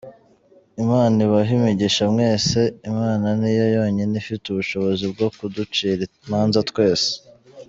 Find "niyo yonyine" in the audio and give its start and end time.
3.39-4.13